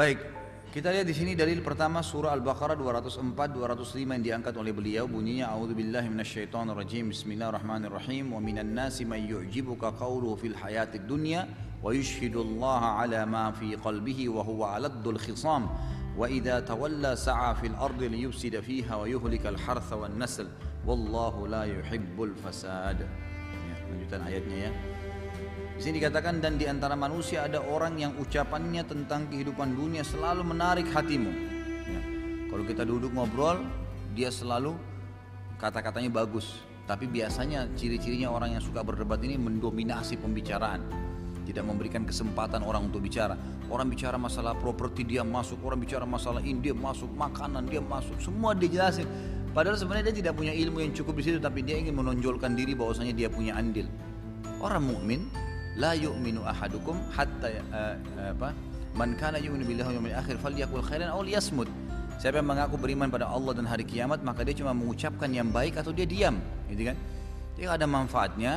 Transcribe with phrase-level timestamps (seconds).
[0.00, 0.16] Baik,
[0.72, 5.04] kita lihat di sini dalil pertama surah Al-Baqarah 204 205 yang diangkat oleh beliau.
[5.04, 8.32] Bunyinya a'udzubillahi minasyaitonir rajim bismillahirrahmanirrahim.
[8.32, 11.44] Wa minan nasi may yu'jibuka qawluhu fil hayatid dunya
[11.84, 15.68] wa yushhidullaha ala ma fi qalbihi wa huwa aladdul khisam.
[16.16, 20.48] Wa idza tawalla sa'a fil ardi liyufsida fiha wa yuhlikal hartha wan nasl.
[20.88, 23.04] Wallahu la yuhibbul fasad.
[23.04, 24.72] Ya, lanjutan ayatnya ya.
[25.80, 30.44] Di sini dikatakan dan di antara manusia ada orang yang ucapannya tentang kehidupan dunia selalu
[30.52, 31.32] menarik hatimu.
[31.88, 32.00] Ya.
[32.52, 33.64] Kalau kita duduk ngobrol,
[34.12, 34.76] dia selalu
[35.56, 36.60] kata-katanya bagus.
[36.84, 40.84] Tapi biasanya ciri-cirinya orang yang suka berdebat ini mendominasi pembicaraan.
[41.48, 43.32] Tidak memberikan kesempatan orang untuk bicara.
[43.72, 48.20] Orang bicara masalah properti dia masuk, orang bicara masalah ini dia masuk, makanan dia masuk,
[48.20, 49.08] semua dia jelasin.
[49.56, 52.76] Padahal sebenarnya dia tidak punya ilmu yang cukup di situ, tapi dia ingin menonjolkan diri
[52.76, 53.88] bahwasanya dia punya andil.
[54.60, 55.24] Orang mukmin
[55.76, 57.94] la yu'minu ahadukum hatta uh,
[58.32, 58.50] apa
[58.96, 61.70] man kana yu'minu billahi wal yawmil akhir falyakul khairan aw liyasmut
[62.20, 65.80] siapa yang mengaku beriman pada Allah dan hari kiamat maka dia cuma mengucapkan yang baik
[65.80, 66.36] atau dia diam.
[66.68, 66.96] Gitu kan?
[67.56, 68.52] Jadi ada manfaatnya.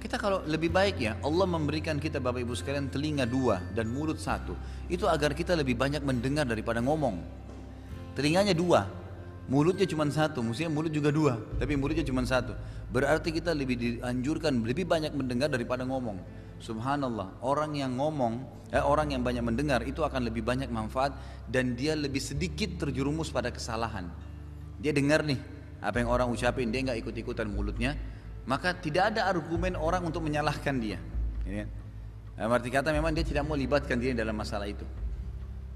[0.00, 4.16] Kita kalau lebih baik ya Allah memberikan kita Bapak Ibu sekalian telinga dua dan mulut
[4.16, 4.56] satu.
[4.88, 7.20] Itu agar kita lebih banyak mendengar daripada ngomong.
[8.16, 8.86] Telinganya dua
[9.48, 12.52] mulutnya cuma satu mestinya mulut juga dua tapi mulutnya cuma satu
[12.92, 16.20] berarti kita lebih dianjurkan lebih banyak mendengar daripada ngomong
[16.60, 21.16] Subhanallah, orang yang ngomong, eh, orang yang banyak mendengar itu akan lebih banyak manfaat
[21.48, 24.12] dan dia lebih sedikit terjerumus pada kesalahan.
[24.76, 25.40] Dia dengar nih
[25.80, 27.96] apa yang orang ucapin, dia nggak ikut-ikutan mulutnya,
[28.44, 31.00] maka tidak ada argumen orang untuk menyalahkan dia.
[31.48, 31.68] Kan?
[32.40, 34.84] Arti kata memang dia tidak mau libatkan diri dalam masalah itu.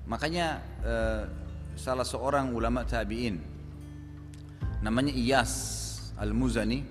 [0.05, 1.23] Makanya eh,
[1.81, 3.41] salah seorang ulama tabiin
[4.85, 5.53] namanya Iyas
[6.21, 6.85] Al-Muzani,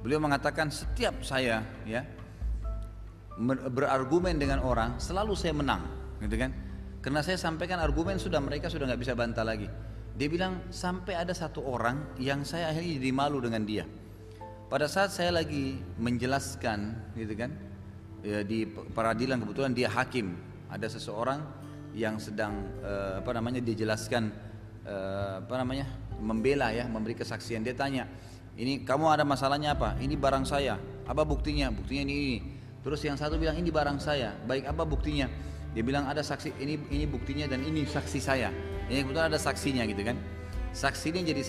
[0.00, 2.00] beliau mengatakan setiap saya ya
[3.68, 5.84] berargumen dengan orang selalu saya menang.
[6.24, 6.50] Gitu kan?
[7.04, 9.68] Karena saya sampaikan argumen sudah mereka sudah nggak bisa bantah lagi.
[10.16, 13.84] Dia bilang sampai ada satu orang yang saya akhirnya jadi malu dengan dia.
[14.72, 17.52] Pada saat saya lagi menjelaskan gitu kan
[18.24, 20.32] ya, di peradilan kebetulan dia hakim.
[20.72, 21.44] Ada seseorang
[21.92, 24.32] yang sedang uh, apa namanya dia jelaskan
[24.88, 25.86] uh, apa namanya
[26.20, 28.06] membela ya memberi kesaksian dia tanya
[28.54, 32.54] ini kamu ada masalahnya apa ini barang saya apa buktinya buktinya ini, ini
[32.84, 34.36] Terus yang satu bilang ini barang saya.
[34.44, 35.24] Baik apa buktinya?
[35.72, 38.52] Dia bilang ada saksi ini ini buktinya dan ini saksi saya.
[38.92, 40.20] Ini kebetulan ada saksinya gitu kan.
[40.76, 41.42] Saksi ini jadi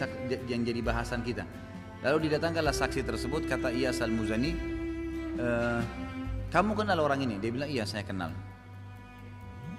[0.47, 1.43] yang jadi bahasan kita.
[2.07, 4.51] Lalu didatangkanlah saksi tersebut kata ia Al-Muzani,
[5.35, 5.47] e,
[6.53, 7.35] kamu kenal orang ini?
[7.41, 8.31] Dia bilang iya saya kenal.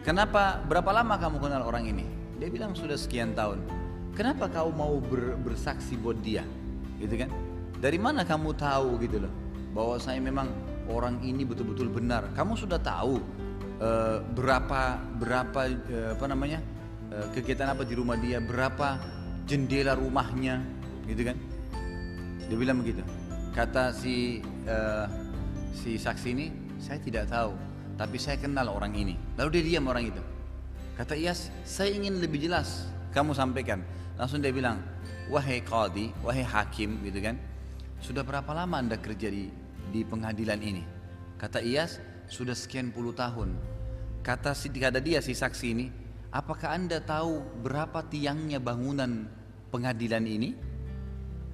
[0.04, 0.60] Kenapa?
[0.68, 2.04] Berapa lama kamu kenal orang ini?
[2.36, 3.64] Dia bilang sudah sekian tahun.
[4.16, 6.40] Kenapa kau mau ber, bersaksi buat dia?
[6.96, 7.28] Gitu kan?
[7.76, 9.32] Dari mana kamu tahu gitu loh?
[9.76, 10.48] Bahwa saya memang
[10.88, 12.32] orang ini betul-betul benar.
[12.32, 13.20] Kamu sudah tahu
[13.76, 16.64] uh, berapa berapa uh, apa namanya
[17.12, 18.96] uh, kegiatan apa di rumah dia, berapa
[19.44, 20.64] jendela rumahnya,
[21.04, 21.36] gitu kan?
[22.48, 23.04] Dia bilang begitu.
[23.52, 25.04] Kata si uh,
[25.76, 26.46] si saksi ini,
[26.80, 27.52] saya tidak tahu,
[28.00, 29.12] tapi saya kenal orang ini.
[29.36, 30.22] Lalu dia diam orang itu.
[30.96, 33.84] Kata Iyas, saya ingin lebih jelas kamu sampaikan.
[34.16, 34.80] Langsung dia bilang,
[35.28, 37.36] wahai qadi, wahai hakim, gitu kan?
[38.00, 39.48] Sudah berapa lama anda kerja di
[39.92, 40.82] di pengadilan ini.
[41.36, 43.56] Kata Iyas, sudah sekian puluh tahun.
[44.24, 45.86] Kata si kata dia si saksi ini,
[46.32, 49.28] apakah anda tahu berapa tiangnya bangunan
[49.70, 50.56] pengadilan ini?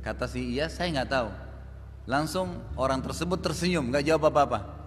[0.02, 1.28] Kata si Iyas, saya nggak tahu.
[2.10, 4.81] Langsung orang tersebut tersenyum, nggak jawab apa-apa.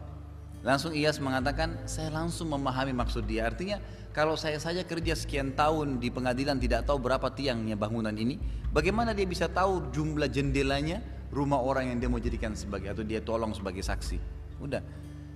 [0.65, 3.45] Langsung Iyas mengatakan, saya langsung memahami maksud dia.
[3.45, 3.77] Artinya,
[4.09, 8.41] kalau saya saja kerja sekian tahun di pengadilan tidak tahu berapa tiangnya bangunan ini,
[8.73, 13.21] bagaimana dia bisa tahu jumlah jendelanya, rumah orang yang dia mau jadikan sebagai atau dia
[13.21, 14.17] tolong sebagai saksi.
[14.57, 14.81] Udah.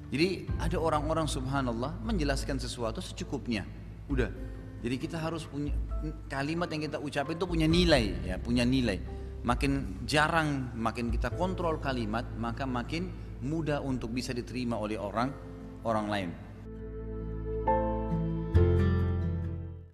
[0.10, 3.70] Jadi ada orang-orang subhanallah menjelaskan sesuatu secukupnya.
[4.10, 4.34] Udah.
[4.82, 5.78] Jadi kita harus punya
[6.26, 8.98] kalimat yang kita ucapin itu punya nilai ya, punya nilai.
[9.46, 15.32] Makin jarang makin kita kontrol kalimat, maka makin mudah untuk bisa diterima oleh orang
[15.88, 16.30] orang lain.